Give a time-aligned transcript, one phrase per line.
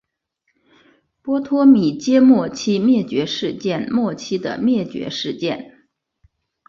[1.21, 5.85] 波托米阶末期灭绝事件末期的灭绝事件。